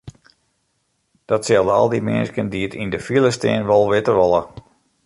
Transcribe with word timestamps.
Dat 1.29 1.41
sille 1.47 1.73
al 1.79 1.87
dy 1.91 1.99
minsken 2.09 2.47
dy't 2.53 2.77
yn 2.81 2.91
de 2.93 2.99
file 3.05 3.31
stean 3.37 3.67
wol 3.69 3.85
witte 3.91 4.13
wolle. 4.19 4.41